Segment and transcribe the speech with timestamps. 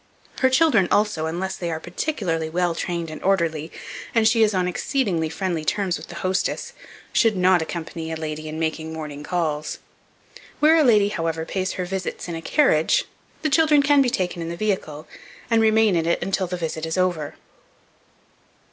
[0.39, 3.71] Her children, also, unless they are particularly well trained and orderly,
[4.15, 6.73] and she is on exceedingly friendly terms with the hostess,
[7.13, 9.77] should not accompany a lady in making morning calls.
[10.59, 13.05] Where a lady, however, pays her visits in a carriage,
[13.43, 15.07] the children can be taken in the vehicle,
[15.51, 17.35] and remain in it until the visit is over.